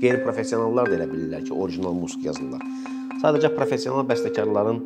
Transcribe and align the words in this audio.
qeyri-professionallar 0.00 0.90
da 0.90 0.96
elə 0.98 1.06
bilirlər 1.10 1.44
ki, 1.46 1.52
orijinal 1.54 1.94
musiqi 1.96 2.30
yazırlar. 2.30 2.64
Sadəcə 3.20 3.52
professional 3.56 4.06
bəstəkarların 4.08 4.80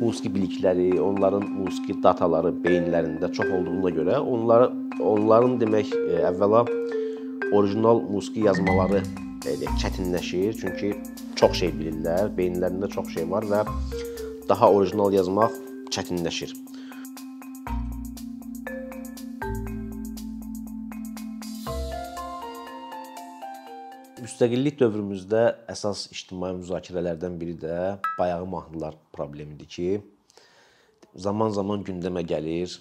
musiqi 0.00 0.32
bilikləri, 0.32 0.88
onların 1.00 1.44
musiqi 1.56 1.96
dataları 2.04 2.52
beyinlərində 2.64 3.30
çox 3.36 3.52
olduğuna 3.58 3.92
görə 3.96 4.18
onları 4.20 4.70
onların 5.00 5.58
demək 5.60 5.92
e, 5.96 6.20
əvvəla 6.30 6.64
orijinal 7.56 8.02
musiqi 8.10 8.46
yazmaları 8.48 9.02
belə 9.44 9.72
çətinləşir. 9.80 10.56
Çünki 10.60 10.92
çox 11.38 11.60
şey 11.62 11.72
bilirlər, 11.78 12.32
beyinlərində 12.36 12.90
çox 12.92 13.12
şey 13.14 13.28
var 13.30 13.46
və 13.48 13.64
daha 14.48 14.70
orijinal 14.72 15.14
yazmaq 15.14 15.54
çətinləşir. 15.92 16.52
Müstəqillik 24.16 24.78
dövrümüzdə 24.80 25.40
əsas 25.68 26.06
ictimai 26.08 26.54
müzakirələrdən 26.56 27.34
biri 27.36 27.52
də 27.60 27.74
bayağı 28.16 28.46
mahnılar 28.48 28.94
problemidir 29.12 29.66
ki, 29.74 29.88
zaman-zaman 31.24 31.82
gündəmə 31.84 32.22
gəlir. 32.30 32.78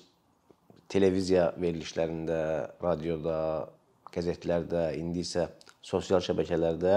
Televiziya 0.87 1.49
verilişlərində, 1.59 2.37
radioda, 2.83 3.39
qəzetlərdə, 4.15 4.83
indi 4.95 5.25
isə 5.25 5.49
sosial 5.83 6.23
şəbəkələrdə 6.23 6.93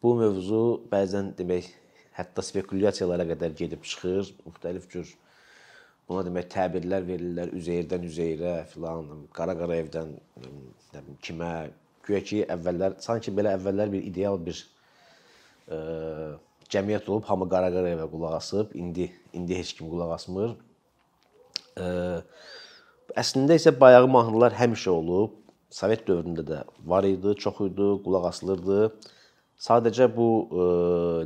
bu 0.00 0.14
mövzu 0.22 0.62
bəzən 0.88 1.34
demək 1.36 1.68
hətta 2.16 2.44
spekulyasiyalara 2.48 3.26
qədər 3.34 3.52
gedib 3.58 3.84
çıxır. 3.90 4.30
Müxtəlif 4.46 4.86
cür 4.94 5.12
buna 6.08 6.24
demək 6.30 6.48
təbirlər 6.56 7.04
verirlər 7.10 7.52
üzeyirdən 7.60 8.08
üzeyirə 8.08 8.54
filan, 8.72 9.28
qara-qara 9.36 9.76
evdən 9.82 10.16
nə 10.16 10.48
bilim 11.02 11.20
kimə, 11.28 11.52
Güya 12.08 12.20
ki, 12.24 12.38
əvvəllər 12.54 12.98
sanki 13.04 13.32
belə 13.36 13.52
əvvəllər 13.58 13.90
bir 13.92 14.04
ideal 14.08 14.38
bir 14.40 14.60
e, 15.68 15.78
cəmiyyət 16.72 17.10
olub, 17.12 17.26
hamı 17.28 17.48
qara-qara 17.52 17.92
evə 17.92 18.06
qulaq 18.08 18.38
asıb, 18.38 18.72
indi 18.80 19.10
indi 19.36 19.58
heç 19.58 19.74
kim 19.76 19.90
qulaq 19.92 20.14
asmır. 20.16 20.54
E, 21.76 21.88
əslində 23.20 23.58
isə 23.60 23.74
bayağı 23.76 24.08
mahnılar 24.08 24.56
həmişə 24.56 24.94
olub. 24.94 25.36
Sovet 25.68 26.06
dövründə 26.08 26.46
də 26.48 26.62
var 26.88 27.04
idi, 27.04 27.34
çox 27.44 27.60
idi, 27.66 27.90
qulaq 28.04 28.30
asılırdı. 28.30 28.80
Sadəcə 29.60 30.08
bu 30.16 30.28
e, 30.48 30.68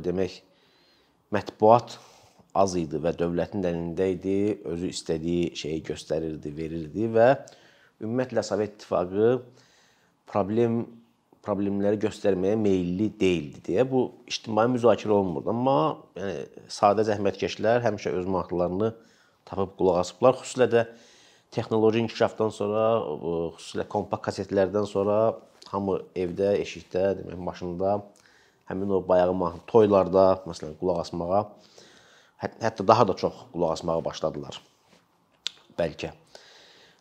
demək 0.03 0.41
mətbuat 1.31 1.95
az 2.59 2.75
idi 2.77 2.99
və 3.01 3.15
dövlətin 3.17 3.63
əlində 3.65 4.11
idi, 4.13 4.37
özü 4.69 4.91
istədiyi 4.93 5.53
şeyi 5.57 5.79
göstərirdi, 5.87 6.51
verirdi 6.57 7.07
və 7.15 7.29
ümumiyyətlə 8.03 8.43
Sovet 8.45 8.75
İttifaqı 8.75 9.29
problem 10.29 10.83
problemləri 11.43 11.99
göstərməyə 11.99 12.55
meylli 12.55 13.09
deyildi 13.19 13.59
deyə 13.65 13.83
bu 13.89 14.05
ictimai 14.31 14.63
müzakirə 14.71 15.11
olunmurdu. 15.11 15.51
Amma 15.51 15.75
yəni 16.15 16.67
sadə 16.71 17.03
zəhmətkeşlər 17.09 17.83
həmişə 17.83 18.13
öz 18.15 18.29
maraqlarını 18.31 18.93
tapıb 19.49 19.73
qulaq 19.79 19.99
asıblar. 20.05 20.37
Xüsusilə 20.39 20.69
də 20.71 20.85
texnoloji 21.51 22.05
inkişafdan 22.05 22.53
sonra, 22.55 22.85
xüsusilə 23.57 23.87
kompakt 23.91 24.23
kasetlərdən 24.29 24.87
sonra 24.87 25.17
hamı 25.73 25.99
evdə, 26.15 26.55
eşikdə, 26.63 27.09
demək 27.19 27.43
maşında 27.51 27.97
həmin 28.71 28.95
o 28.95 29.03
bayağı 29.07 29.35
mahnı 29.35 29.59
toylarda 29.67 30.27
məsələn 30.47 30.77
qulaq 30.79 31.03
asmağa 31.03 31.43
hətta 32.43 32.87
daha 32.87 33.07
da 33.07 33.15
çox 33.19 33.33
qulaq 33.51 33.75
asmağa 33.77 33.99
başladılar. 34.05 34.59
Bəlkə. 35.79 36.11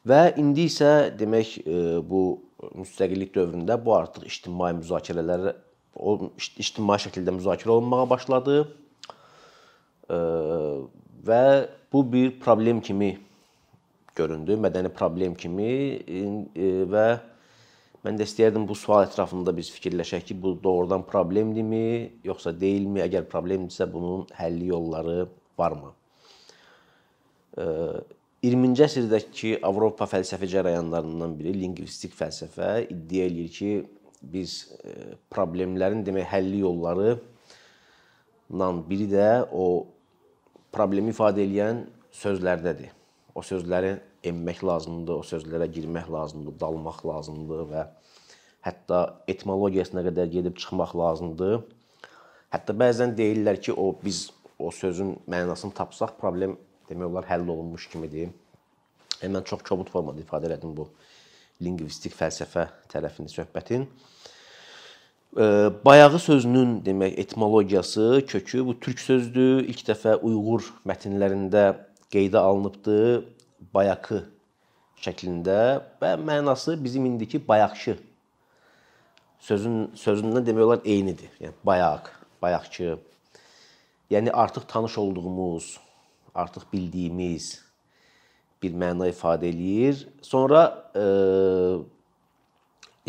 Və 0.06 0.33
indi 0.41 0.67
isə 0.67 1.12
demək 1.15 1.61
bu 2.09 2.23
müstəqillik 2.70 3.34
dövründə 3.34 3.77
bu 3.84 3.94
artıq 3.96 4.27
ictimai 4.28 4.72
müzakirələr 4.78 5.52
o 5.96 6.14
ictimai 6.38 6.98
şəkildə 7.02 7.34
müzakirə 7.36 7.74
olunmağa 7.74 8.06
başladı. 8.10 8.62
Və 11.26 11.42
bu 11.92 12.00
bir 12.12 12.32
problem 12.41 12.81
kimi 12.81 13.16
göründü, 14.16 14.56
mədəni 14.60 14.91
problem 14.92 15.34
kimi 15.38 15.72
və 16.92 17.06
mən 18.03 18.19
də 18.19 18.26
istəyərdim 18.26 18.64
bu 18.69 18.75
sual 18.76 19.06
ətrafında 19.06 19.54
biz 19.56 19.70
fikirləşək 19.72 20.26
ki, 20.31 20.34
bu 20.42 20.56
doğrudan 20.62 21.04
problemdirmi, 21.06 22.12
yoxsa 22.26 22.53
deyilmi? 22.58 23.00
Əgər 23.04 23.28
problemdirsə, 23.31 23.87
bunun 23.92 24.26
həlli 24.38 24.72
yolları 24.72 25.28
varmı? 25.58 25.94
20-ci 28.42 28.82
əsrdəki 28.82 29.50
Avropa 29.62 30.08
fəlsəfi 30.10 30.48
cərəyanlarından 30.50 31.34
biri 31.38 31.53
lingvistik 31.60 32.16
fəlsəfə 32.19 32.88
iddia 32.91 33.28
eləyir 33.28 33.53
ki, 33.54 33.69
biz 34.32 34.54
e, 34.82 34.94
problemlərin 35.30 36.03
demək 36.03 36.26
həlli 36.32 36.64
yolları 36.64 37.12
nan 38.58 38.81
biri 38.88 39.06
də 39.12 39.28
o 39.54 39.86
problemi 40.75 41.14
ifadə 41.14 41.44
edən 41.47 41.84
sözlərdədir. 42.19 42.91
O 43.38 43.47
sözləri 43.47 43.94
emmək 44.26 44.64
lazımdır, 44.66 45.22
o 45.22 45.26
sözlərə 45.26 45.70
girmək 45.70 46.10
lazımdır, 46.10 46.58
dalmaq 46.58 46.98
lazımdır 47.06 47.62
və 47.70 47.86
hətta 48.66 49.04
etimologiyasına 49.31 50.02
qədər 50.08 50.34
gedib 50.34 50.58
çıxmaq 50.58 50.97
lazımdır. 50.98 51.62
Hətta 52.50 52.75
bəzən 52.75 53.14
deyirlər 53.14 53.62
ki, 53.62 53.78
o 53.78 53.94
biz 54.02 54.32
o 54.58 54.75
sözün 54.75 55.14
mənasını 55.31 55.78
tapsaq 55.78 56.19
problem 56.19 56.58
demək 56.88 57.10
olar 57.10 57.28
həll 57.31 57.47
olunmuş 57.48 57.88
kimidir. 57.93 58.31
Yəni 59.20 59.37
mən 59.37 59.47
çox 59.48 59.62
kobud 59.66 59.91
formada 59.93 60.22
ifadə 60.22 60.50
elədim 60.50 60.75
bu 60.76 60.88
lingvistik 61.62 62.15
fəlsəfə 62.16 62.66
tərəfini 62.93 63.31
söhbətin. 63.31 63.87
Bayağı 65.84 66.19
sözünün 66.19 66.82
demək 66.84 67.19
etimologiyası, 67.19 68.25
kökü 68.28 68.66
bu 68.66 68.78
türk 68.81 69.00
sözdür. 69.00 69.62
İlk 69.65 69.87
dəfə 69.88 70.19
Uyğur 70.20 70.66
mətnlərində 70.84 71.65
qeydə 72.12 72.43
alınıbdı. 72.43 72.99
Bayaqı 73.72 74.25
şəklində 75.00 75.59
və 76.03 76.16
mənası 76.20 76.75
bizim 76.84 77.06
indiki 77.06 77.41
bayaqçı 77.49 77.97
sözün 79.43 79.78
sözündən 79.99 80.44
demək 80.47 80.66
olar 80.66 80.82
eynidir. 80.84 81.31
Yəni 81.41 81.54
bayaq, 81.66 82.10
bayaqçı. 82.43 82.99
Yəni 84.10 84.31
artıq 84.31 84.66
tanış 84.69 84.99
olduğumuz, 84.99 85.78
artıq 86.34 86.66
bildiyimiz 86.72 87.60
bir 88.62 88.75
məna 88.78 89.09
ifadə 89.10 89.48
eləyir. 89.50 90.06
Sonra 90.22 90.65
e, 90.94 91.04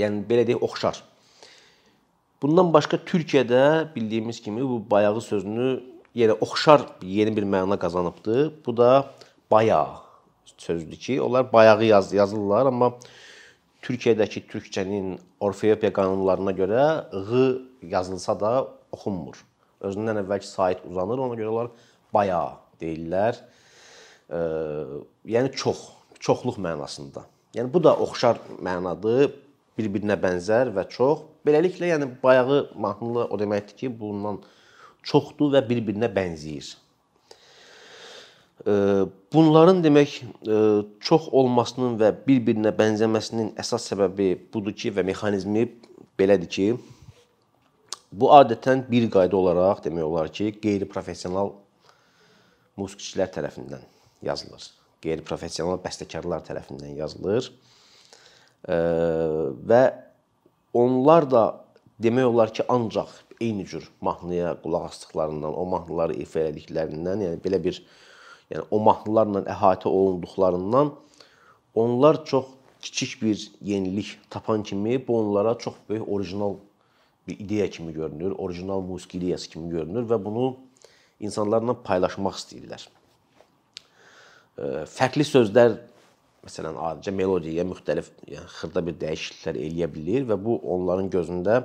yəni 0.02 0.24
belə 0.30 0.46
deyək, 0.50 0.64
oxşar. 0.66 1.02
Bundan 2.42 2.74
başqa 2.74 3.00
Türkiyədə 3.08 3.94
bildiyimiz 3.96 4.42
kimi 4.44 4.64
bu 4.68 4.82
bayağı 4.92 5.22
sözünü 5.22 5.68
yenə 6.16 6.36
oxşar 6.42 6.88
yeni 7.02 7.36
bir 7.38 7.44
məna 7.44 7.78
qazanıbdı. 7.80 8.54
Bu 8.66 8.78
da 8.78 9.14
bayaq 9.52 10.02
sözdür 10.58 10.98
ki, 10.98 11.22
onlar 11.22 11.54
bayağı 11.54 11.86
yaz 11.86 12.14
yazırlar, 12.14 12.66
amma 12.66 12.94
Türkiyədəki 13.84 14.46
türkçənin 14.48 15.18
orfeopiya 15.44 15.92
qanunlarına 15.94 16.52
görə 16.56 16.84
ğı 17.12 17.42
yazılsa 17.82 18.36
da 18.40 18.52
oxunmur. 18.92 19.42
Özündən 19.84 20.22
əvvəlki 20.22 20.48
sait 20.48 20.86
uzanır, 20.88 21.20
ona 21.20 21.36
görə 21.36 21.52
onlar 21.52 21.72
bayaq 22.14 22.73
deyirlər. 22.84 23.40
E, 24.30 24.42
yəni 25.36 25.54
çox, 25.58 25.88
çoxluq 26.20 26.60
mənasında. 26.62 27.26
Yəni 27.58 27.74
bu 27.74 27.84
da 27.84 27.96
oxşar 28.06 28.40
mənadır, 28.62 29.32
bir-birinə 29.78 30.18
bənzər 30.22 30.72
və 30.74 30.86
çox. 30.90 31.26
Beləliklə, 31.46 31.90
yəni 31.92 32.08
bayağı 32.24 32.62
mahnılı 32.80 33.28
o 33.30 33.40
deməkdir 33.40 33.78
ki, 33.82 33.92
bundan 34.00 34.40
çoxdur 35.04 35.52
və 35.58 35.62
bir-birinə 35.68 36.10
bənzəyir. 36.14 36.72
Bunların 39.34 39.82
demək 39.84 40.22
çox 41.04 41.28
olmasının 41.36 41.98
və 42.00 42.14
bir-birinə 42.28 42.72
bənzəməsinin 42.78 43.52
əsas 43.60 43.90
səbəbi 43.92 44.30
budur 44.54 44.76
ki, 44.78 44.94
və 44.96 45.04
mexanizmi 45.10 45.68
belədir 46.20 46.50
ki, 46.56 46.68
bu 48.14 48.30
adətən 48.38 48.86
bir 48.90 49.10
qayda 49.12 49.38
olaraq 49.38 49.84
demək 49.86 50.08
olar 50.08 50.32
ki, 50.32 50.54
qeyri-professional 50.64 51.52
musiqiçilər 52.80 53.32
tərəfindən 53.34 53.84
yazılır. 54.26 54.70
Qeyri-professional 55.04 55.82
bəstəkarlar 55.84 56.46
tərəfindən 56.48 56.96
yazılır. 56.98 57.52
Və 58.64 59.84
onlar 60.74 61.28
da 61.30 61.44
demək 62.02 62.30
olar 62.30 62.54
ki, 62.56 62.66
ancaq 62.72 63.12
eyni 63.42 63.66
cür 63.68 63.90
mahnıya 64.02 64.56
qulaq 64.64 64.88
asdıqlarından, 64.90 65.54
o 65.54 65.66
mahnıları 65.66 66.16
ifa 66.24 66.48
etdiklərindən, 66.50 67.26
yəni 67.28 67.42
belə 67.44 67.60
bir 67.64 67.82
yəni 68.52 68.66
o 68.72 68.80
mahnılarla 68.84 69.44
əhatə 69.52 69.92
olunduqlarından 69.92 70.94
onlar 71.76 72.26
çox 72.26 72.46
kiçik 72.82 73.22
bir 73.22 73.52
yenilik 73.62 74.18
tapan 74.30 74.64
kimi 74.64 75.08
bu 75.08 75.20
onlara 75.20 75.58
çox 75.58 75.74
böyük 75.90 76.10
orijinal 76.10 76.56
bir 77.28 77.40
ideya 77.40 77.70
kimi 77.70 77.94
görünür, 77.94 78.32
orijinal 78.32 78.82
musiqi 78.82 79.18
ideyası 79.18 79.50
kimi 79.50 79.70
görünür 79.70 80.04
və 80.10 80.26
bunu 80.26 80.58
insanlarla 81.24 81.78
paylaşmaq 81.86 82.38
istəyirlər. 82.42 82.84
Fərqli 84.94 85.26
sözlər 85.26 85.80
məsələn 86.44 86.78
adicə 86.90 87.14
melodiyaya 87.16 87.66
müxtəlif, 87.66 88.12
yəni 88.30 88.52
xırda 88.60 88.84
bir 88.86 89.00
dəyişikliklər 89.02 89.60
eləyə 89.64 89.90
bilər 89.96 90.30
və 90.30 90.38
bu 90.44 90.60
onların 90.76 91.10
gözündə 91.14 91.62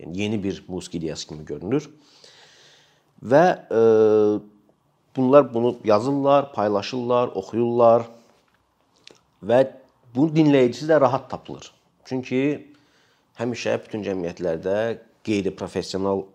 Yəni 0.00 0.18
yeni 0.18 0.44
bir 0.44 0.64
musiqi 0.68 0.98
ideyası 0.98 1.28
kimi 1.28 1.44
görünür. 1.44 1.88
Və 3.22 3.44
e, 3.72 3.80
bunlar 5.16 5.54
bunu 5.54 5.76
yazırlar, 5.84 6.52
paylaşırlar, 6.52 7.32
oxuyurlar 7.34 8.04
və 9.42 9.62
bu 10.14 10.28
dinləyicisi 10.28 10.88
də 10.90 11.00
rahat 11.00 11.30
tapılır. 11.30 11.70
Çünki 12.04 12.40
həmişə 13.40 13.78
bütün 13.84 14.04
cəmiyyətlərdə 14.04 14.76
qeyri-professional 15.24 16.26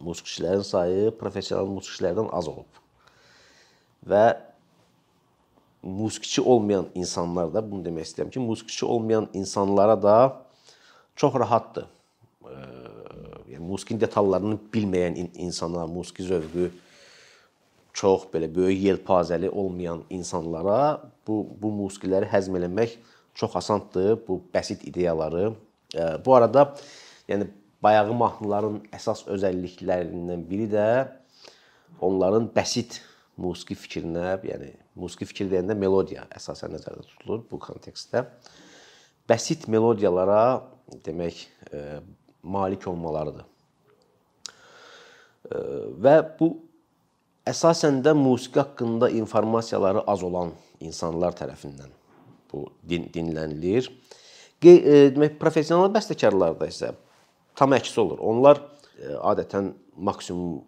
musiqiçilərin 0.00 0.64
sayı 0.66 1.12
professional 1.18 1.68
musiqiçilərdən 1.70 2.30
az 2.34 2.48
olub. 2.50 2.82
Və 4.08 4.24
musiqiçi 5.82 6.42
olmayan 6.42 6.88
insanlar 6.94 7.52
da 7.54 7.62
bunu 7.62 7.84
demək 7.86 8.10
istəyirəm 8.10 8.32
ki, 8.34 8.42
musiqiçi 8.42 8.86
olmayan 8.86 9.28
insanlara 9.32 9.96
da 10.02 10.16
çox 11.16 11.34
rahatdır. 11.34 11.86
Yəni 13.48 13.64
musiqinin 13.64 14.00
detallarını 14.00 14.58
bilməyən 14.72 15.18
insanlar, 15.34 15.88
musiqi 15.90 16.26
zövqü 16.28 16.70
çox 17.98 18.28
belə 18.32 18.48
böyük 18.54 18.82
yelpazəli 18.84 19.50
olmayan 19.50 20.04
insanlara 20.10 21.00
bu 21.26 21.40
bu 21.62 21.72
musiqiləri 21.80 22.28
həzm 22.30 22.58
eləmək 22.60 22.98
çox 23.34 23.56
asandır. 23.56 24.18
Bu 24.28 24.42
bəsit 24.54 24.84
ideyaları. 24.86 25.52
Bu 26.24 26.34
arada 26.34 26.74
yəni 27.28 27.48
bayağı 27.82 28.14
mahnıların 28.14 28.80
əsas 28.94 29.24
özəlliklərindən 29.30 30.44
biri 30.48 30.66
də 30.72 30.86
onların 32.04 32.48
bəsit 32.54 33.00
musiqi 33.38 33.76
fikrinə, 33.78 34.38
yəni 34.46 34.72
musiqi 34.98 35.28
fikir 35.30 35.50
deyəndə 35.52 35.76
melodiya 35.78 36.26
əsasən 36.34 36.74
nəzərdə 36.74 37.04
tutulur 37.06 37.44
bu 37.50 37.60
kontekstdə. 37.62 38.24
Bəsit 39.28 39.68
melodiyalara 39.70 40.64
demək 41.06 41.44
e, 41.70 42.00
malik 42.42 42.86
olmalarıdır. 42.90 43.46
E, 45.52 45.62
və 46.02 46.16
bu 46.40 46.50
əsasən 47.48 48.02
də 48.04 48.16
musiqi 48.18 48.58
haqqında 48.60 49.12
informasiyaları 49.20 50.02
az 50.10 50.24
olan 50.26 50.54
insanlar 50.80 51.36
tərəfindən 51.38 51.92
bu 52.50 52.66
din 52.82 53.06
dinlənilir. 53.14 53.86
E, 54.58 55.12
demək 55.14 55.38
professional 55.38 55.92
bəstəkarlarda 55.94 56.66
isə 56.72 56.96
tam 57.58 57.74
əksi 57.74 57.98
olur. 58.04 58.20
Onlar 58.22 58.60
e, 58.98 59.14
adətən 59.18 59.72
maksimum 59.96 60.60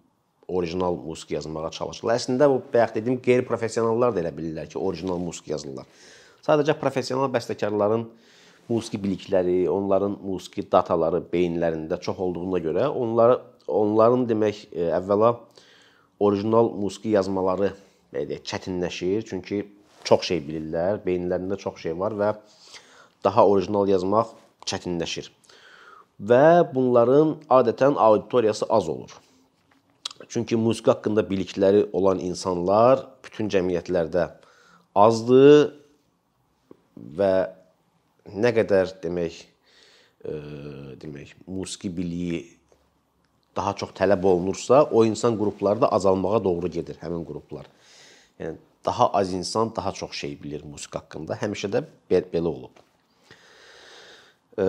orijinal 0.51 0.97
musiqi 0.99 1.37
yazmağa 1.37 1.71
çalışırlar. 1.77 2.19
Əslində 2.19 2.49
bu 2.51 2.59
bayaq 2.73 2.97
dediyim 2.97 3.21
qeyri-professionallar 3.23 4.17
da 4.17 4.25
elə 4.25 4.33
bilirlər 4.35 4.71
ki, 4.73 4.79
orijinal 4.79 5.21
musiqi 5.23 5.55
yazırlar. 5.55 5.87
Sadəcə 6.43 6.75
professional 6.81 7.31
bəstəkarların 7.31 8.09
musiqi 8.71 8.99
bilikləri, 9.03 9.61
onların 9.71 10.19
musiqi 10.25 10.65
dataları 10.73 11.23
beyinlərində 11.33 12.01
çox 12.03 12.19
olduğuna 12.27 12.63
görə 12.65 12.89
onları 12.91 13.39
onların 13.71 14.27
demək 14.27 14.65
e, 14.73 14.91
əvvəla 14.99 15.37
orijinal 16.21 16.73
musiqi 16.75 17.15
yazmaları 17.15 17.71
deyək, 18.17 18.43
çətinləşir. 18.51 19.27
Çünki 19.31 19.63
çox 20.09 20.27
şey 20.33 20.43
bilirlər, 20.49 21.05
beyinlərində 21.07 21.61
çox 21.61 21.85
şey 21.87 21.95
var 22.03 22.19
və 22.19 22.35
daha 23.23 23.47
orijinal 23.47 23.87
yazmaq 23.87 24.35
çətinləşir 24.67 25.31
və 26.21 26.75
bunların 26.75 27.37
adətən 27.51 27.97
auditoriyası 27.97 28.67
az 28.69 28.89
olur. 28.89 29.11
Çünki 30.29 30.57
musiqi 30.57 30.91
haqqında 30.91 31.25
bilikləri 31.31 31.87
olan 31.93 32.21
insanlar 32.21 33.07
bütün 33.25 33.49
cəmiyyətlərdə 33.51 34.29
azdır 34.95 35.73
və 37.17 37.33
nə 38.29 38.53
qədər 38.55 38.93
demək 39.03 39.41
e, 40.25 40.33
demək 41.01 41.35
musiqi 41.47 41.91
biliyi 41.97 42.43
daha 43.57 43.73
çox 43.75 43.91
tələb 43.97 44.25
olunursa, 44.25 44.85
o 44.85 45.05
insan 45.05 45.39
qrupları 45.39 45.81
da 45.81 45.89
azalmağa 45.89 46.45
doğru 46.45 46.69
gedir 46.71 47.01
həmin 47.01 47.25
qruplar. 47.27 47.67
Yəni 48.39 48.61
daha 48.85 49.11
az 49.13 49.33
insan 49.33 49.73
daha 49.77 49.93
çox 49.93 50.13
şey 50.13 50.37
bilir 50.43 50.63
musiqi 50.65 50.99
haqqında. 50.99 51.41
Həmişə 51.41 51.73
də 51.73 51.85
belə 52.11 52.47
olub. 52.49 52.85
E, 54.59 54.67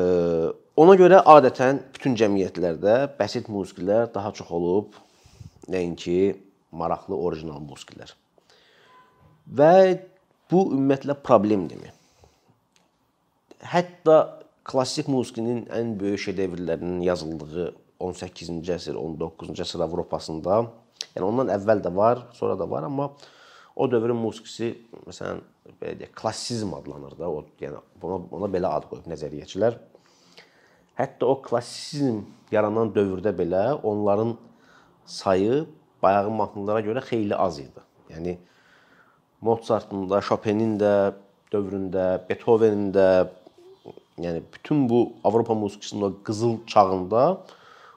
Ona 0.82 0.96
görə 0.98 1.20
adətən 1.30 1.78
bütün 1.94 2.16
cəmiyyətlərdə 2.18 2.94
bəsit 3.20 3.50
musiqilər 3.54 4.08
daha 4.16 4.32
çox 4.34 4.48
olub, 4.58 4.96
nəinki 5.70 6.32
maraqlı 6.74 7.20
orijinal 7.22 7.60
musiqilər. 7.62 8.14
Və 9.60 9.74
bu 10.50 10.64
ümumiyyətlə 10.72 11.18
problemdirmi? 11.28 11.92
Hətta 13.74 14.16
klassik 14.66 15.12
musiqinin 15.12 15.68
ən 15.70 15.94
böyük 16.00 16.24
şedevrlərinin 16.26 17.06
yazıldığı 17.06 17.68
18-ci 18.02 18.74
əsr, 18.80 18.98
19-cu 18.98 19.62
əsr 19.68 19.86
Avropasında, 19.86 20.64
yəni 21.14 21.28
ondan 21.28 21.54
əvvəl 21.60 21.86
də 21.86 21.94
var, 21.94 22.26
sonra 22.40 22.58
da 22.58 22.66
var, 22.72 22.90
amma 22.90 23.12
o 23.76 23.92
dövrün 23.92 24.18
musiqisi 24.24 24.74
məsələn 25.06 25.46
belə 25.78 26.00
deyək, 26.02 26.18
klassizm 26.18 26.74
adlanır 26.80 27.20
da, 27.22 27.30
o 27.30 27.46
yəni 27.62 27.86
ona 28.02 28.22
ona 28.40 28.50
belə 28.58 28.74
ad 28.80 28.90
qoyub 28.90 29.14
nəzəriyyəçilər. 29.14 29.78
Hətta 31.02 31.26
o 31.26 31.40
klassizm 31.42 32.20
yaranan 32.54 32.92
dövrdə 32.94 33.32
belə 33.34 33.64
onların 33.82 34.36
sayı 35.10 35.64
bayağı 36.04 36.30
mahnılara 36.30 36.84
görə 36.86 37.02
xeyli 37.08 37.34
az 37.36 37.58
idi. 37.60 37.82
Yəni 38.12 38.36
Mozartın 39.42 40.04
da, 40.12 40.20
Chopin-in 40.22 40.76
də 40.78 40.92
dövründə, 41.50 42.04
Beethoven-in 42.28 42.92
də, 42.94 43.06
yəni 44.22 44.44
bütün 44.54 44.84
bu 44.90 45.00
Avropa 45.26 45.56
musiqisinin 45.58 46.06
o 46.06 46.12
qızıl 46.28 46.60
çağında 46.70 47.24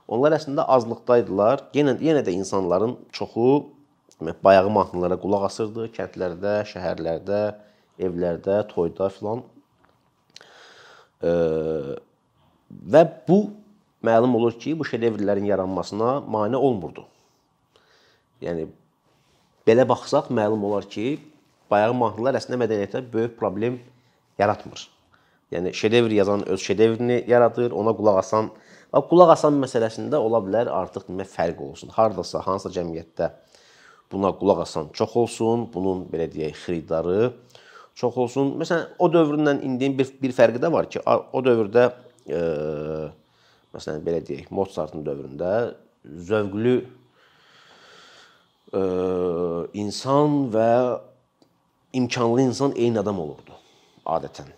onlar 0.09 0.39
əslində 0.39 0.65
azlıqdaydılar. 0.79 1.67
Yenə 1.77 1.99
yenə 2.01 2.25
də 2.25 2.33
insanların 2.39 2.97
çoxu 3.13 3.67
demək 4.17 4.41
bayağı 4.49 4.73
mahnılara 4.79 5.21
qulaq 5.21 5.45
asırdı, 5.51 5.91
kəndlərdə, 5.99 6.57
şəhərlərdə, 6.73 7.43
evlərdə, 8.09 8.63
toyda 8.73 9.13
filan. 9.13 9.45
Eee 11.21 12.01
Və 12.75 13.05
bu 13.29 13.39
məlum 14.05 14.35
olur 14.37 14.57
ki, 14.61 14.75
bu 14.79 14.87
şedevrlərin 14.89 15.47
yaranmasına 15.49 16.21
mane 16.21 16.57
olmurdu. 16.57 17.07
Yəni 18.45 18.67
belə 19.67 19.87
baxsaq 19.89 20.31
məlum 20.35 20.65
olar 20.69 20.89
ki, 20.91 21.21
bayağı 21.71 21.95
mahnılar 21.97 22.37
əslində 22.41 22.61
mədəniyyətə 22.65 23.05
böyük 23.13 23.39
problem 23.39 23.79
yaratmır. 24.39 24.89
Yəni 25.55 25.73
şedevr 25.77 26.11
yazan 26.11 26.49
öz 26.49 26.61
şedevrini 26.61 27.25
yaradır, 27.29 27.71
ona 27.71 27.95
qulaq 27.97 28.19
asan, 28.25 28.51
bax 28.93 29.09
qulaq 29.11 29.35
asan 29.37 29.57
məsələsində 29.63 30.19
ola 30.21 30.41
bilər 30.45 30.71
artıq 30.73 31.07
demə 31.09 31.27
fərq 31.29 31.61
olsun. 31.63 31.93
Hardasa, 31.95 32.43
hansısa 32.45 32.75
cəmiyyətdə 32.81 33.31
buna 34.13 34.33
qulaq 34.39 34.65
asan 34.67 34.91
çox 34.93 35.17
olsun, 35.17 35.69
bunun 35.75 36.05
belə 36.11 36.27
deyək 36.33 36.59
xiridarı 36.65 37.33
çox 37.95 38.17
olsun. 38.25 38.55
Məsələn, 38.61 38.89
o 38.99 39.09
dövrlə 39.13 39.61
indinin 39.63 39.97
bir 39.99 40.11
bir 40.23 40.35
fərqi 40.35 40.61
də 40.63 40.73
var 40.73 40.91
ki, 40.91 41.05
o 41.07 41.45
dövrdə 41.45 41.93
e, 42.29 42.43
məsələn 43.75 44.05
belə 44.07 44.21
deyək, 44.27 44.51
Mozartın 44.55 45.05
dövründə 45.07 45.75
zövqlü 46.05 46.77
e, 48.73 48.83
insan 49.81 50.45
və 50.55 50.71
imkanlı 51.95 52.49
insan 52.51 52.77
eyni 52.77 53.01
adam 53.01 53.21
olurdu 53.21 53.59
adətən. 54.05 54.51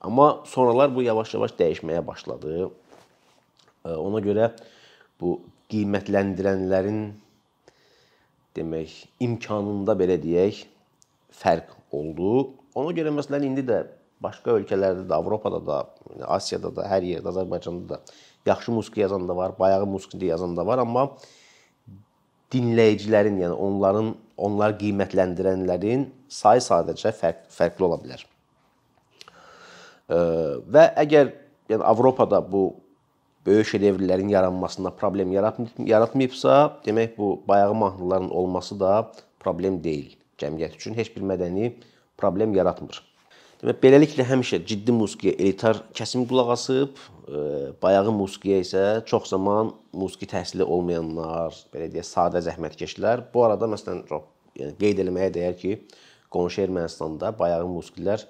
Amma 0.00 0.44
sonralar 0.46 0.94
bu 0.94 1.02
yavaş-yavaş 1.02 1.56
dəyişməyə 1.58 2.04
başladı. 2.06 2.70
E, 3.84 3.90
ona 3.90 4.22
görə 4.22 4.52
bu 5.20 5.40
qiymətləndirənlərin 5.72 7.00
demək 8.56 8.94
imkanında 9.20 9.94
belə 9.98 10.18
deyək 10.22 10.64
fərq 11.34 11.74
oldu. 11.94 12.54
Ona 12.78 12.94
görə 12.94 13.12
məsələn 13.14 13.48
indi 13.50 13.66
də 13.66 13.82
başqa 14.22 14.56
ölkələrdə 14.58 15.06
də, 15.08 15.14
Avropada 15.14 15.60
da, 15.64 15.82
Asiyada 16.26 16.72
da, 16.74 16.86
hər 16.90 17.06
yerdə, 17.06 17.28
Azərbaycanda 17.32 17.88
da 17.88 18.00
yaxşı 18.48 18.72
musiqi 18.72 19.00
yazan 19.00 19.28
da 19.28 19.36
var, 19.36 19.52
bayağı 19.58 19.86
musiqi 19.86 20.26
yazan 20.26 20.56
da 20.56 20.66
var, 20.66 20.82
amma 20.82 21.08
dinləyicilərin, 22.52 23.36
yəni 23.42 23.54
onların 23.54 24.14
onlar 24.40 24.74
qiymətləndirənlərin 24.80 26.06
sayı 26.32 26.62
sadəcə 26.64 27.12
fərq, 27.12 27.46
fərqli 27.52 27.84
ola 27.84 27.98
bilər. 28.00 28.24
Və 30.08 30.84
əgər 31.04 31.34
yəni 31.68 31.84
Avropada 31.84 32.40
bu 32.40 32.70
böyük 33.46 33.68
şedevrlərin 33.74 34.30
yaranmasında 34.32 34.94
problem 34.96 35.32
yaratmayıbsa, 35.32 36.54
demək 36.86 37.18
bu 37.18 37.42
bayağı 37.48 37.74
mahnıların 37.74 38.30
olması 38.30 38.80
da 38.80 39.12
problem 39.40 39.82
deyil 39.84 40.16
cəmiyyət 40.40 40.80
üçün. 40.80 40.96
Heç 40.96 41.12
bir 41.16 41.22
mədəni 41.22 41.74
problem 42.16 42.54
yaratmır. 42.54 43.07
Demək, 43.58 43.78
beləliklə 43.82 44.22
həmişə 44.22 44.60
ciddi 44.70 44.94
musiqiyə 44.94 45.32
elitar 45.34 45.80
kəsim 45.98 46.22
qulaq 46.30 46.52
asıb, 46.54 47.00
e, 47.26 47.40
bayağı 47.82 48.12
musiqiyə 48.14 48.60
isə 48.62 48.82
çox 49.10 49.32
zaman 49.32 49.72
musiqi 49.98 50.28
təhsili 50.30 50.62
olmayanlar, 50.62 51.56
belə 51.72 51.88
deyək, 51.90 52.06
sadə 52.06 52.38
zəhmətkeşlər. 52.46 53.24
Bu 53.32 53.42
arada 53.48 53.66
məsələn 53.66 54.04
çox 54.06 54.28
yəni 54.62 54.76
qeyd 54.78 55.02
eləməyə 55.02 55.34
dəyər 55.34 55.58
ki, 55.58 55.74
qonşu 56.30 56.68
Ermənistanda 56.68 57.32
bayağı 57.40 57.66
musiqilər 57.66 58.22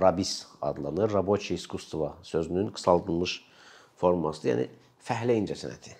rabis 0.00 0.46
adlanır. 0.64 1.12
Rabochi 1.12 1.60
iskustva 1.60 2.14
sözünün 2.22 2.72
qısaldılmış 2.72 3.36
formasıdır. 4.00 4.54
Yəni 4.54 4.68
fəhlə 5.04 5.36
incəsənəti. 5.44 5.96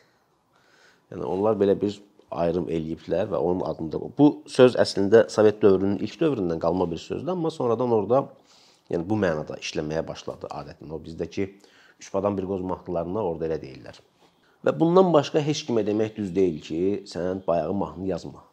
Yəni 1.12 1.28
onlar 1.28 1.60
belə 1.60 1.76
bir 1.76 2.00
ayrım 2.30 2.72
eləyiblər 2.72 3.28
və 3.28 3.44
onun 3.44 3.66
adında 3.68 4.00
bu 4.16 4.32
söz 4.48 4.80
əslində 4.80 5.26
Sovet 5.28 5.60
dövrünün 5.60 5.98
ilk 6.00 6.20
dövründən 6.20 6.62
qalma 6.62 6.88
bir 6.90 7.02
sözdür, 7.02 7.34
amma 7.36 7.50
sonradan 7.50 7.92
orada 7.92 8.28
yəni 8.90 9.06
bu 9.08 9.18
mənada 9.18 9.58
işləməyə 9.62 10.04
başladı 10.06 10.50
adətən. 10.50 10.92
O 10.92 11.00
bizdəki 11.02 11.48
üç 12.00 12.12
badan 12.14 12.38
bir 12.38 12.48
qoz 12.50 12.64
mahnılarına 12.66 13.24
orada 13.24 13.48
elə 13.50 13.60
deyirlər. 13.62 14.00
Və 14.66 14.74
bundan 14.76 15.12
başqa 15.14 15.40
heç 15.40 15.64
kimə 15.68 15.84
demək 15.86 16.16
düz 16.18 16.34
deyil 16.36 16.60
ki, 16.64 16.80
sən 17.08 17.44
bayağı 17.46 17.74
mahnı 17.74 18.10
yazma. 18.10 18.44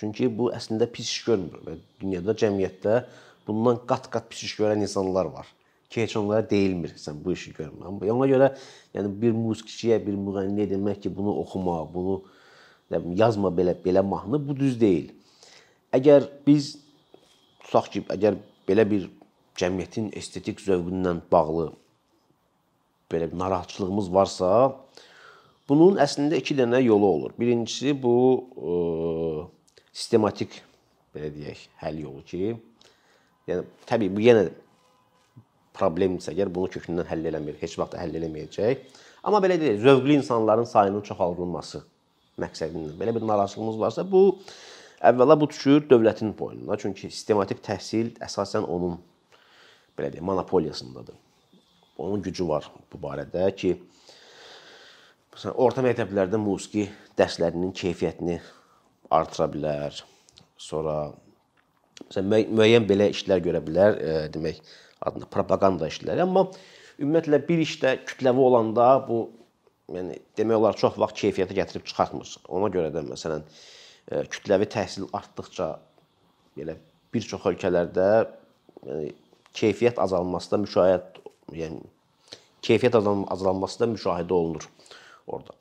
Çünki 0.00 0.30
bu 0.38 0.50
əslində 0.56 0.88
pis 0.90 1.10
iş 1.10 1.24
görmür 1.26 1.66
və 1.66 1.74
dünyada 2.00 2.34
cəmiyyətdə 2.38 3.02
bundan 3.46 3.82
qat-qat 3.88 4.30
pis 4.30 4.46
iş 4.48 4.56
görən 4.60 4.80
insanlar 4.86 5.28
var 5.34 5.50
ki, 5.92 6.02
heç 6.02 6.16
onlara 6.16 6.44
deyilmir 6.50 6.94
sən 6.96 7.18
bu 7.24 7.34
işi 7.36 7.52
görmə. 7.56 7.90
Ona 8.10 8.28
görə 8.30 8.52
yəni 8.96 9.10
bir 9.22 9.34
musiqiçiyə, 9.36 9.98
bir 10.06 10.16
müğənniyə 10.16 10.70
demək 10.72 11.02
ki, 11.04 11.12
bunu 11.16 11.34
oxuma, 11.42 11.82
bunu 11.94 12.22
yazma 13.18 13.52
belə 13.52 13.74
belə 13.84 14.04
mahnı 14.06 14.40
bu 14.48 14.56
düz 14.56 14.78
deyil. 14.80 15.12
Əgər 15.92 16.28
biz 16.46 16.76
tutaq 17.66 17.90
ki, 17.92 18.04
əgər 18.16 18.38
belə 18.68 18.88
bir 18.88 19.10
cəmiyyətin 19.58 20.10
estetik 20.18 20.60
zövqündən 20.62 21.22
bağlı 21.32 21.70
belə 23.12 23.28
bir 23.32 23.38
narahatçılığımız 23.38 24.08
varsa, 24.14 24.48
bunun 25.68 25.98
əslində 26.00 26.38
iki 26.40 26.56
dənə 26.56 26.80
yolu 26.82 27.06
olur. 27.06 27.34
Birincisi 27.38 27.92
bu 28.02 28.14
e, 28.56 28.72
sistematik 29.92 30.62
belə 31.14 31.28
deyək, 31.34 31.66
həll 31.84 32.00
yolu 32.06 32.24
ki, 32.24 32.54
yəni 33.50 33.66
təbii 33.88 34.12
bu 34.14 34.24
yenə 34.24 34.48
problemdirsə, 35.76 36.32
əgər 36.32 36.52
bunu 36.52 36.72
kökündən 36.72 37.08
həll 37.08 37.28
eləmir, 37.32 37.56
heç 37.60 37.76
vaxt 37.80 37.98
həll 38.00 38.16
eləməyəcək. 38.20 38.84
Amma 39.28 39.40
belə 39.44 39.58
deyək, 39.60 39.80
zövqlü 39.84 40.18
insanların 40.18 40.68
sayının 40.68 41.04
çoxaldılması 41.08 41.84
məqsədindən 42.40 42.96
belə 43.00 43.14
bir 43.14 43.24
narazılığımız 43.28 43.80
varsa, 43.80 44.04
bu 44.08 44.40
əvvəla 45.04 45.38
bu 45.40 45.48
düşür 45.50 45.84
dövlətin 45.90 46.32
boynuna. 46.38 46.78
Çünki 46.80 47.10
sistematik 47.10 47.62
təhsil 47.64 48.14
əsasən 48.24 48.64
onun 48.64 48.98
belə 49.98 50.12
deyək, 50.12 50.24
monopoliyasındadır. 50.28 51.18
Onun 52.02 52.22
gücü 52.24 52.46
var 52.48 52.68
bu 52.92 53.00
barədə 53.02 53.48
ki, 53.56 53.74
məsələn, 55.34 55.56
orta 55.64 55.84
məktəblərdə 55.84 56.40
musiqi 56.40 56.86
dərslərinin 57.18 57.74
keyfiyyətini 57.76 58.38
artıra 59.12 59.48
bilər. 59.52 60.00
Sonra 60.56 60.96
məsələn 62.06 62.48
müəyyən 62.56 62.88
belə 62.88 63.10
işlər 63.12 63.44
görə 63.44 63.60
bilər, 63.64 63.98
e, 64.00 64.16
demək, 64.32 64.62
adında 65.02 65.28
propaganda 65.30 65.88
işləri, 65.90 66.22
amma 66.24 66.46
ümumiyyətlə 67.02 67.40
bir 67.48 67.62
işdə 67.64 67.94
kütləvi 68.06 68.44
olanda 68.46 68.88
bu 69.06 69.24
yəni 69.92 70.18
demək 70.38 70.60
olar 70.60 70.78
çox 70.78 70.98
vaxt 71.00 71.18
keyfiyyətə 71.20 71.56
gətirib 71.58 71.86
çıxartmır. 71.88 72.36
Ona 72.56 72.70
görə 72.72 72.92
də 72.94 73.02
məsələn 73.08 73.42
e, 73.44 74.22
kütləvi 74.32 74.68
təhsil 74.72 75.08
artdıqca 75.16 75.72
belə 76.56 76.76
bir 77.12 77.26
çox 77.28 77.44
ölkələrdə 77.50 78.08
yəni 78.86 79.10
keyfiyyət 79.56 80.00
azalması 80.00 80.50
da 80.52 80.60
müşahidə 80.62 81.22
yəni 81.56 81.80
keyfiyyət 82.64 82.98
azalması 82.98 83.80
da 83.82 83.88
müşahidə 83.92 84.32
olunur 84.32 84.68
orada. 85.26 85.54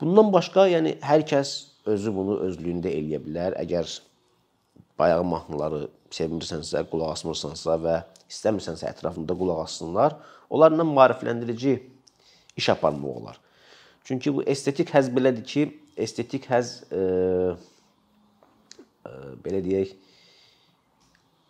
Bundan 0.00 0.32
başqa, 0.34 0.66
yəni 0.72 0.96
hər 1.04 1.24
kəs 1.28 1.52
özü 1.88 2.12
bunu 2.14 2.38
özlüyündə 2.48 2.90
eləyə 2.90 3.20
bilər. 3.22 3.56
Əgər 3.62 3.88
bayağı 4.98 5.24
mahnıları 5.26 5.86
sevmirsənsə, 6.12 6.82
qulaq 6.90 7.14
asmırsansa 7.16 7.78
və 7.82 7.96
istəmirsənsə 8.30 8.90
ətrafında 8.90 9.36
qulaq 9.38 9.62
assınlar, 9.64 10.18
onlarla 10.50 10.84
maarifləndirici 10.88 11.78
iş 12.56 12.68
aparmaq 12.74 13.22
olar. 13.22 13.40
Çünki 14.04 14.34
bu 14.34 14.42
estetik 14.42 14.90
həzz 14.92 15.12
belədir 15.14 15.46
ki, 15.46 15.66
estetik 15.96 16.48
həzz 16.50 16.82
e, 16.90 17.02
e, 19.06 19.12
belə 19.44 19.62
deyək, 19.64 19.94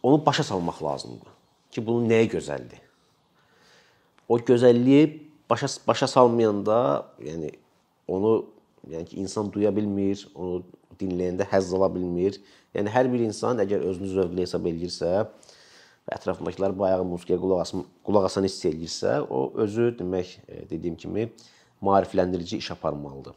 onu 0.03 0.21
başa 0.27 0.45
salmaq 0.45 0.83
lazımdır 0.85 1.42
ki, 1.73 1.85
bunun 1.87 2.09
nəyə 2.11 2.29
gözəldir. 2.37 2.81
O 4.29 4.39
gözəlliyi 4.39 5.09
başa 5.51 5.69
başa 5.87 6.07
salmayanda, 6.09 6.79
yəni 7.21 7.53
onu 8.09 8.35
yəni 8.91 9.09
ki, 9.09 9.17
insan 9.25 9.51
duya 9.53 9.75
bilmir, 9.75 10.27
onu 10.35 10.63
dinləyəndə 11.01 11.49
həzz 11.51 11.73
ala 11.77 11.91
bilmir. 11.95 12.39
Yəni 12.77 12.93
hər 12.93 13.11
bir 13.13 13.25
insan 13.27 13.61
əgər 13.63 13.85
özünü 13.89 14.13
zövqlü 14.15 14.47
hesab 14.47 14.69
və 16.03 16.17
ətrafındakılar 16.17 16.75
bayağı 16.79 17.05
musiqiyə 17.07 17.39
qulaq 17.39 17.63
asan, 17.63 17.85
qulaq 18.07 18.27
asan 18.27 18.47
hiss 18.49 18.65
edirsə, 18.67 19.21
o 19.23 19.53
özü 19.63 19.93
demək 19.99 20.35
e, 20.49 20.65
dediyim 20.71 20.97
kimi 20.99 21.29
maarifləndirici 21.83 22.59
iş 22.59 22.71
aparmalıdır. 22.75 23.37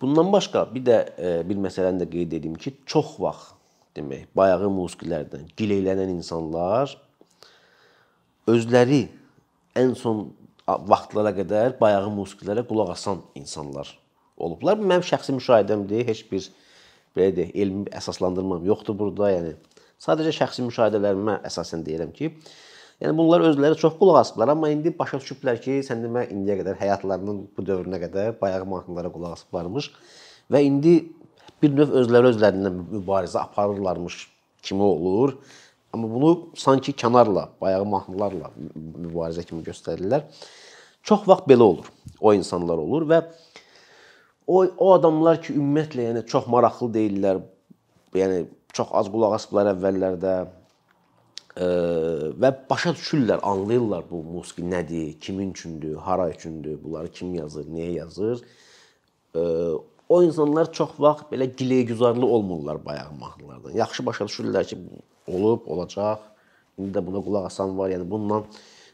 Bundan 0.00 0.32
başqa 0.32 0.64
bir 0.74 0.84
də 0.86 0.96
e, 1.18 1.34
bir 1.48 1.60
məsələni 1.60 2.00
də 2.02 2.08
qeyd 2.10 2.38
edim 2.40 2.54
ki, 2.54 2.74
çox 2.86 3.18
vaxt 3.20 3.52
demək, 3.96 4.26
bayağı 4.36 4.70
musiqilərdən 4.72 5.50
gileylənən 5.58 6.14
insanlar 6.16 6.96
özləri 8.50 9.06
ən 9.78 9.94
son 9.98 10.26
vaxtlara 10.66 11.34
qədər 11.36 11.78
bayağı 11.80 12.10
musiqilərə 12.14 12.64
qulaq 12.68 12.94
asan 12.94 13.22
insanlar 13.38 13.90
olublar. 14.36 14.78
Bu 14.80 14.88
mənim 14.88 15.04
şəxsi 15.06 15.34
müşahidəmdir. 15.36 16.04
Heç 16.08 16.24
bir 16.30 16.46
belə 17.16 17.34
deyək, 17.36 17.54
elmi 17.54 17.88
əsaslandırmam 18.00 18.64
yoxdur 18.66 18.96
burada. 18.98 19.30
Yəni 19.34 19.56
sadəcə 20.02 20.32
şəxsi 20.40 20.64
müşahidələrimə 20.68 21.40
əsasən 21.50 21.84
deyirəm 21.86 22.14
ki, 22.16 22.32
Yəni 23.02 23.16
bunlar 23.18 23.42
özləri 23.42 23.74
çox 23.76 23.96
qulaq 23.98 24.20
asıblar, 24.20 24.52
amma 24.52 24.68
indi 24.70 24.92
başa 24.94 25.18
düşüblər 25.18 25.58
ki, 25.60 25.80
sən 25.82 26.04
demə 26.04 26.28
indiyə 26.30 26.60
qədər 26.60 26.76
həyatlarının 26.78 27.40
bu 27.56 27.64
dövrünə 27.66 27.98
qədər 28.04 28.36
bayağı 28.38 28.68
mahnılara 28.70 29.10
qulaq 29.12 29.34
asıblarmış 29.34 29.88
və 30.54 30.60
indi 30.62 30.94
bir 31.62 31.74
növ 31.74 31.90
özləri 32.00 32.30
özlərindən 32.30 32.78
mübarizə 32.92 33.42
aparırlarmış 33.42 34.20
kimi 34.62 34.86
olur. 34.86 35.34
Amma 35.94 36.10
bunu 36.10 36.50
sanki 36.58 36.92
kənarla, 36.92 37.48
bayağı 37.60 37.84
mahnılarla 37.86 38.50
mübarizə 38.74 39.44
kimi 39.46 39.62
göstərirlər. 39.62 40.24
Çox 41.06 41.28
vaxt 41.28 41.46
belə 41.46 41.62
olur. 41.62 41.90
O 42.20 42.32
insanlar 42.34 42.80
olur 42.82 43.06
və 43.06 43.20
o 44.46 44.64
o 44.66 44.90
adamlar 44.96 45.38
ki, 45.44 45.54
ümumiyyətlə 45.54 46.08
yəni 46.08 46.24
çox 46.26 46.50
maraqlı 46.50 46.90
deyillər. 46.98 47.40
Yəni 48.18 48.42
çox 48.74 48.90
az 48.98 49.08
qulaq 49.12 49.38
asıblar 49.38 49.70
əvvəllərdə 49.76 50.34
və 52.42 52.50
başa 52.70 52.96
düşürlər, 52.98 53.38
anlayırlar 53.46 54.02
bu 54.10 54.24
musiqi 54.26 54.66
nədir, 54.66 55.14
kimin 55.22 55.52
üçündür, 55.54 55.96
hara 56.02 56.26
üçündür, 56.30 56.80
bunları 56.82 57.12
kim 57.14 57.34
yazır, 57.38 57.68
niyə 57.70 57.90
yazır. 58.00 58.42
O 60.14 60.22
insanlar 60.22 60.68
çox 60.72 60.92
vaxt 60.98 61.32
belə 61.32 61.48
gileygüzarlı 61.58 62.26
olmurlar 62.26 62.78
bayaq 62.86 63.10
mahnılardan. 63.18 63.72
Yaxşı 63.74 64.06
başa 64.06 64.24
düşürlər 64.28 64.66
ki, 64.66 64.76
olub, 65.26 65.66
olacaq. 65.66 66.20
İndi 66.78 66.94
də 66.94 67.02
buna 67.06 67.22
qulaq 67.24 67.48
asan 67.48 67.72
var. 67.78 67.90
Yəni 67.90 68.06
bununla 68.10 68.44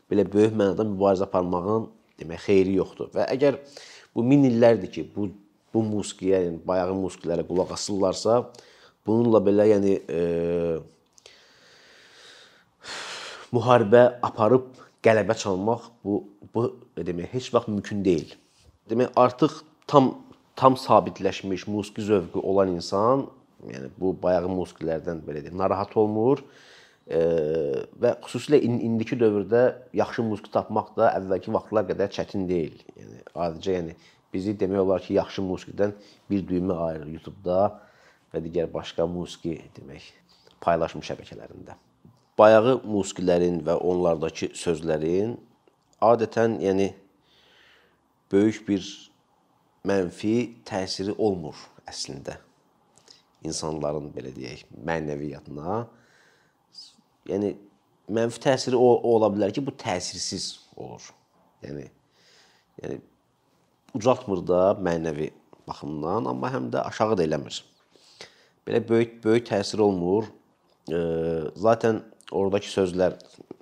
belə 0.08 0.24
böyük 0.32 0.54
mənada 0.56 0.86
mübarizə 0.88 1.26
aparmağın 1.26 1.90
demək 2.22 2.46
xeyri 2.46 2.78
yoxdur. 2.78 3.10
Və 3.12 3.26
əgər 3.34 3.58
bu 4.16 4.24
min 4.24 4.46
illərdir 4.48 4.92
ki, 4.94 5.04
bu 5.16 5.28
bu 5.74 5.82
musiqiyə, 5.86 6.40
yəni 6.46 6.62
bayağı 6.66 6.96
musiqilərə 6.98 7.44
qulaq 7.46 7.76
asırlarsa, 7.76 8.40
bununla 9.06 9.42
belə 9.44 9.68
yəni 9.70 9.92
e, 10.08 10.22
müharibə 13.54 14.06
aparıb 14.30 14.72
qələbə 15.04 15.36
çalmaq 15.44 15.86
bu 16.04 16.24
bu 16.54 16.66
demək 16.96 17.36
heç 17.36 17.52
vaxt 17.54 17.68
mümkün 17.68 18.02
deyil. 18.08 18.34
Demək 18.90 19.12
artıq 19.20 19.60
tam 19.86 20.14
tam 20.60 20.76
sabitləşmiş 20.76 21.66
musiqi 21.72 22.04
zövqü 22.04 22.42
olan 22.44 22.74
insan, 22.76 23.24
yəni 23.64 23.88
bu 24.00 24.12
bayağı 24.22 24.50
musiqilərdən 24.52 25.24
belə 25.24 25.42
deyim, 25.44 25.56
narahat 25.60 25.96
olmur. 25.96 26.44
E, 27.08 27.20
və 28.02 28.14
xüsusilə 28.26 28.60
indiki 28.60 29.16
dövrdə 29.18 29.64
yaxşı 29.96 30.24
musiqi 30.28 30.52
tapmaq 30.54 30.94
da 31.00 31.10
əvvəlki 31.16 31.52
vaxtlar 31.56 31.88
qədər 31.90 32.12
çətin 32.16 32.46
deyil. 32.50 32.76
Yəni 33.00 33.24
adicə 33.34 33.78
yəni 33.80 33.98
bizi 34.34 34.54
demək 34.60 34.84
olar 34.84 35.04
ki, 35.04 35.16
yaxşı 35.16 35.44
musiqidən 35.48 35.96
bir 36.30 36.44
düymə 36.52 36.76
ayırır 36.86 37.14
YouTube-da 37.16 37.60
və 38.34 38.44
digər 38.44 38.68
başqa 38.72 39.08
musiqi 39.10 39.58
demək 39.80 40.12
paylaşım 40.60 41.02
şəbəkələrində 41.08 41.80
bayağı 42.40 42.78
musiqilərin 42.88 43.60
və 43.66 43.76
onlardakı 43.84 44.50
sözlərin 44.56 45.34
adətən 46.04 46.56
yəni 46.62 46.90
böyük 48.32 48.62
bir 48.68 48.86
mənfi 49.86 50.36
təsiri 50.68 51.14
olmur 51.16 51.56
əslində 51.88 52.36
insanların 53.46 54.10
belə 54.12 54.32
deyək, 54.34 54.66
mənəviyyatına. 54.84 55.84
Yəni 57.30 57.54
mənfi 58.12 58.42
təsiri 58.44 58.76
o, 58.76 58.90
o 58.98 59.14
ola 59.16 59.30
bilər 59.32 59.54
ki, 59.54 59.64
bu 59.64 59.72
təsirsiz 59.80 60.52
olur. 60.76 61.04
Yəni 61.64 61.86
yəni 62.80 62.98
ucaltmır 63.96 64.42
da 64.46 64.60
mənəvi 64.80 65.30
baxımdan, 65.68 66.28
amma 66.30 66.52
həm 66.52 66.70
də 66.72 66.84
aşağı 66.88 67.18
da 67.18 67.26
eləmir. 67.26 67.62
Belə 68.66 68.82
böyük 68.88 69.18
böyük 69.24 69.48
təsir 69.48 69.80
olmur. 69.84 70.28
E, 70.90 71.00
zaten 71.56 72.02
oradakı 72.30 72.70
sözlər, 72.70 73.16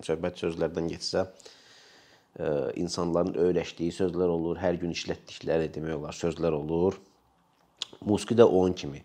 söhbət 0.04 0.42
sözlərdən 0.42 0.90
getsə, 0.92 1.26
insanların 2.78 3.35
öyrəşdiyi 3.35 3.92
sözlər 3.97 4.30
olur, 4.30 4.59
hər 4.62 4.78
gün 4.78 4.92
işlətdikləri 4.95 5.73
demək 5.75 5.97
olar 5.99 6.14
sözlər 6.14 6.54
olur. 6.54 6.99
Musiqi 8.07 8.37
də 8.38 8.47
onun 8.47 8.76
kimi. 8.78 9.02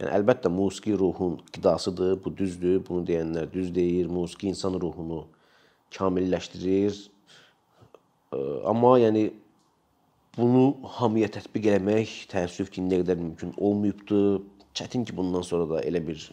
Yəni 0.00 0.14
əlbəttə 0.16 0.48
musiqi 0.48 0.94
ruhun 0.96 1.36
qidasıdır, 1.52 2.14
bu 2.24 2.32
düzdür. 2.36 2.80
Bunu 2.88 3.04
deyənlər 3.04 3.50
düz 3.52 3.68
deyir. 3.74 4.08
Musiqi 4.08 4.48
insan 4.48 4.78
ruhunu 4.80 5.26
kamilləşdirir. 5.92 6.96
Amma 8.64 8.94
yəni 9.02 9.26
bunu 10.38 10.78
hamıya 10.96 11.28
tətbiq 11.36 11.68
etmək 11.74 12.14
təəssüf 12.32 12.72
ki, 12.72 12.86
nə 12.86 13.02
qədər 13.02 13.20
mümkün 13.20 13.52
olmayıbdır. 13.58 14.40
Çətin 14.72 15.04
ki, 15.04 15.16
bundan 15.16 15.44
sonra 15.44 15.68
da 15.74 15.84
elə 15.84 16.00
bir 16.06 16.30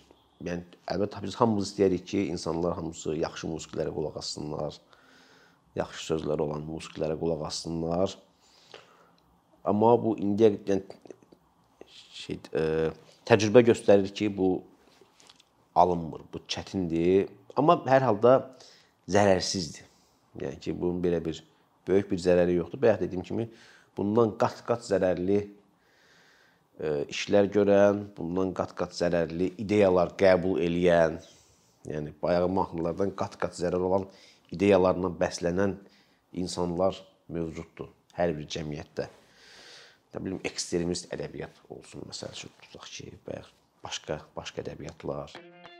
yəni 0.47 0.63
əlbəttə 0.93 1.25
biz 1.25 1.35
hamımız 1.35 1.73
istəyirik 1.73 2.07
ki, 2.07 2.27
insanlar 2.31 2.77
hamısı 2.77 3.17
yaxşı 3.19 3.51
musiqilərə 3.51 3.91
qulaq 3.91 4.21
assınlar. 4.21 4.79
Yaxşı 5.77 6.05
sözləri 6.13 6.45
olan 6.47 6.63
musiqilərə 6.67 7.17
qulaq 7.19 7.43
assınlar. 7.47 8.15
Amma 9.67 9.93
bu 10.01 10.15
indiyə 10.21 10.53
yəni 10.67 10.83
şey 12.17 12.39
e, 12.55 12.63
təcrübə 13.27 13.63
göstərir 13.67 14.09
ki, 14.15 14.29
bu 14.37 14.63
alınmır, 15.77 16.23
bu 16.33 16.41
çətindir, 16.49 17.27
amma 17.59 17.77
hər 17.87 18.05
halda 18.07 18.33
zərərsizdir. 19.11 19.85
Yəni 20.41 20.59
ki, 20.63 20.73
bunun 20.77 21.01
belə 21.03 21.19
bir 21.23 21.43
böyük 21.87 22.11
bir 22.11 22.21
zərəri 22.21 22.57
yoxdur. 22.57 22.81
Bayaq 22.81 23.01
dediyim 23.05 23.25
kimi, 23.25 23.47
bundan 23.97 24.33
qat-qat 24.41 24.85
zərərli 24.87 25.39
e, 26.79 26.87
işlər 27.13 27.49
görən, 27.53 28.05
bundan 28.17 28.53
qat-qat 28.57 28.95
zərərli 28.97 29.51
ideyalar 29.61 30.13
qəbul 30.19 30.61
eləyən, 30.63 31.19
yəni 31.87 32.13
bayağı 32.23 32.49
mahnılardan 32.51 33.13
qat-qat 33.17 33.55
zərər 33.57 33.83
olan 33.89 34.07
ideyalarla 34.55 35.11
bəslənən 35.21 35.77
insanlar 36.41 36.97
mövcuddur 37.33 37.91
hər 38.17 38.33
bir 38.37 38.49
cəmiyyətdə 38.57 39.07
nə 40.13 40.23
bilim 40.23 40.41
ekstremist 40.47 41.11
ədəbiyyat 41.13 41.63
olsun 41.73 42.05
məsəl 42.09 42.33
üçün 42.33 42.53
tutaq 42.63 42.87
ki, 42.89 43.11
bayaq 43.27 43.51
başqa 43.83 44.21
başqa 44.35 44.63
ədəbiyyatlar. 44.63 45.35